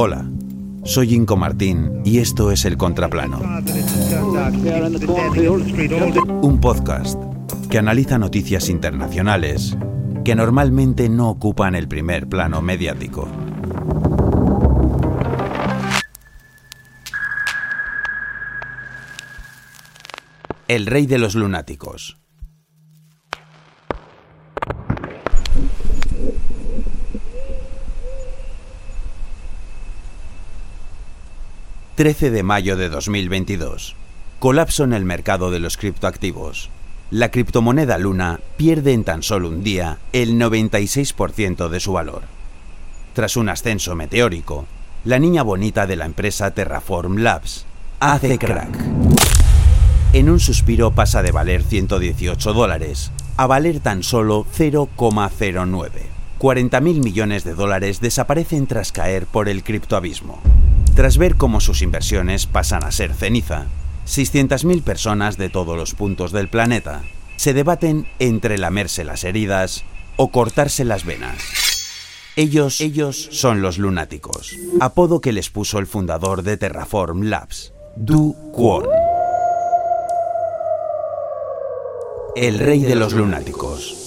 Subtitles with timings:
[0.00, 0.30] Hola,
[0.84, 3.40] soy Inco Martín y esto es El Contraplano.
[6.40, 7.20] Un podcast
[7.68, 9.76] que analiza noticias internacionales
[10.24, 13.28] que normalmente no ocupan el primer plano mediático.
[20.68, 22.18] El rey de los lunáticos.
[31.98, 33.96] 13 de mayo de 2022.
[34.38, 36.70] Colapso en el mercado de los criptoactivos.
[37.10, 42.22] La criptomoneda Luna pierde en tan solo un día el 96% de su valor.
[43.14, 44.66] Tras un ascenso meteórico,
[45.04, 47.66] la niña bonita de la empresa Terraform Labs
[47.98, 48.78] hace crack.
[50.12, 55.90] En un suspiro pasa de valer 118 dólares a valer tan solo 0,09.
[56.38, 60.40] 40.000 millones de dólares desaparecen tras caer por el criptoabismo.
[60.98, 63.66] Tras ver cómo sus inversiones pasan a ser ceniza,
[64.08, 67.02] 600.000 personas de todos los puntos del planeta
[67.36, 69.84] se debaten entre lamerse las heridas
[70.16, 71.38] o cortarse las venas.
[72.34, 78.34] Ellos, ellos son los lunáticos, apodo que les puso el fundador de Terraform Labs, Du
[78.52, 78.88] Kwon.
[82.34, 84.04] El rey de los lunáticos.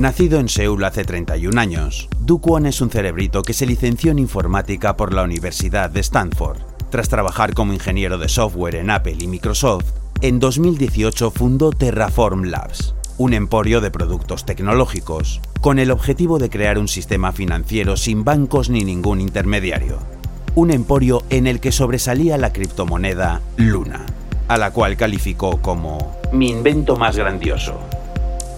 [0.00, 4.18] Nacido en Seúl hace 31 años, Du Kwon es un cerebrito que se licenció en
[4.18, 6.56] informática por la Universidad de Stanford.
[6.88, 9.84] Tras trabajar como ingeniero de software en Apple y Microsoft,
[10.22, 16.78] en 2018 fundó Terraform Labs, un emporio de productos tecnológicos, con el objetivo de crear
[16.78, 19.98] un sistema financiero sin bancos ni ningún intermediario.
[20.54, 24.06] Un emporio en el que sobresalía la criptomoneda Luna,
[24.48, 27.78] a la cual calificó como mi invento más grandioso.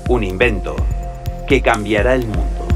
[0.08, 0.76] Un invento
[1.46, 2.66] que cambiará el mundo.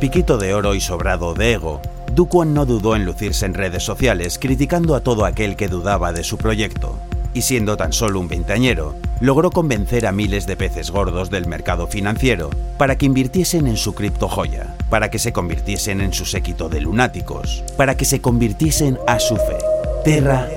[0.00, 1.80] Piquito de oro y sobrado de ego,
[2.12, 6.22] Duquan no dudó en lucirse en redes sociales criticando a todo aquel que dudaba de
[6.24, 6.98] su proyecto,
[7.32, 11.86] y siendo tan solo un veinteañero, logró convencer a miles de peces gordos del mercado
[11.86, 16.80] financiero para que invirtiesen en su criptojoya, para que se convirtiesen en su séquito de
[16.80, 19.58] lunáticos, para que se convirtiesen a su fe,
[20.04, 20.48] Terra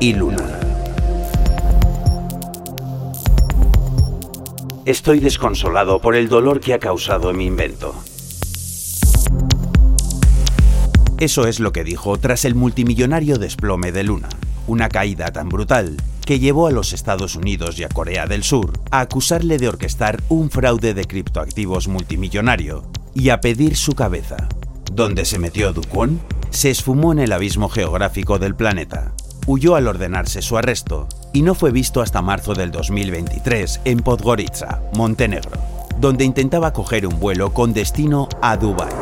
[0.00, 0.59] y Luna.
[4.86, 7.94] Estoy desconsolado por el dolor que ha causado mi invento.
[11.18, 14.30] Eso es lo que dijo tras el multimillonario desplome de Luna,
[14.66, 18.72] una caída tan brutal que llevó a los Estados Unidos y a Corea del Sur
[18.90, 24.48] a acusarle de orquestar un fraude de criptoactivos multimillonario y a pedir su cabeza.
[24.90, 26.20] ¿Dónde se metió Duquon?
[26.48, 29.12] Se esfumó en el abismo geográfico del planeta.
[29.52, 34.80] Huyó al ordenarse su arresto y no fue visto hasta marzo del 2023 en Podgorica,
[34.94, 35.58] Montenegro,
[35.98, 38.92] donde intentaba coger un vuelo con destino a Dubái.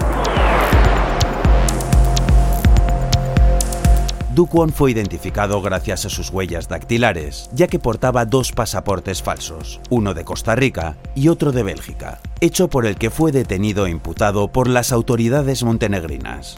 [4.34, 10.14] Dukwon fue identificado gracias a sus huellas dactilares, ya que portaba dos pasaportes falsos, uno
[10.14, 14.48] de Costa Rica y otro de Bélgica, hecho por el que fue detenido e imputado
[14.48, 16.56] por las autoridades montenegrinas.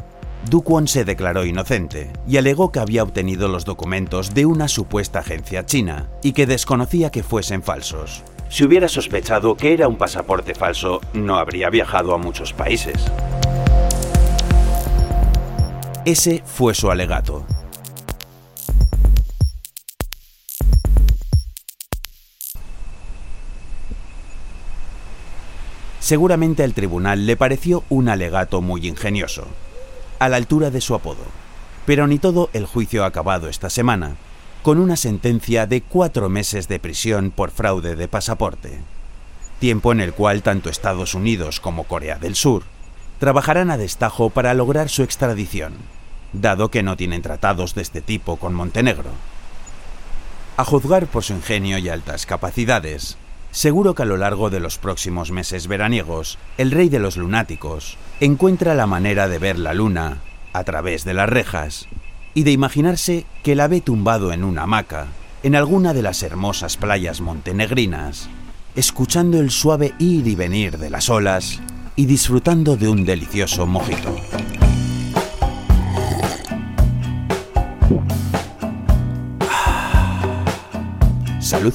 [0.49, 5.67] Dukwon se declaró inocente y alegó que había obtenido los documentos de una supuesta agencia
[5.67, 8.25] china y que desconocía que fuesen falsos.
[8.49, 13.05] Si hubiera sospechado que era un pasaporte falso, no habría viajado a muchos países.
[16.05, 17.45] Ese fue su alegato.
[26.01, 29.47] Seguramente al tribunal le pareció un alegato muy ingenioso,
[30.21, 31.25] a la altura de su apodo.
[31.87, 34.15] Pero ni todo el juicio ha acabado esta semana,
[34.63, 38.79] con una sentencia de cuatro meses de prisión por fraude de pasaporte,
[39.59, 42.63] tiempo en el cual tanto Estados Unidos como Corea del Sur
[43.19, 45.75] trabajarán a destajo para lograr su extradición,
[46.33, 49.11] dado que no tienen tratados de este tipo con Montenegro.
[50.57, 53.17] A juzgar por su ingenio y altas capacidades,
[53.53, 57.99] Seguro que a lo largo de los próximos meses veraniegos, el rey de los lunáticos
[58.21, 60.19] encuentra la manera de ver la luna
[60.53, 61.89] a través de las rejas
[62.33, 65.09] y de imaginarse que la ve tumbado en una hamaca
[65.43, 68.29] en alguna de las hermosas playas montenegrinas,
[68.77, 71.61] escuchando el suave ir y venir de las olas
[71.97, 74.15] y disfrutando de un delicioso mojito.
[81.41, 81.75] Salud.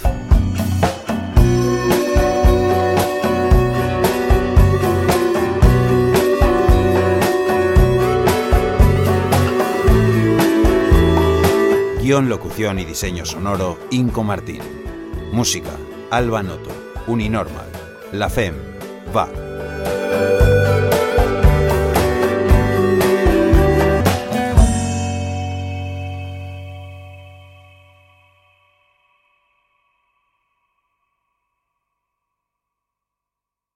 [12.24, 14.62] Locución y diseño sonoro, Inco Martín.
[15.34, 15.72] Música,
[16.12, 16.70] Alba Noto,
[17.08, 17.68] Uninormal,
[18.14, 18.56] La FEM
[19.14, 19.55] va.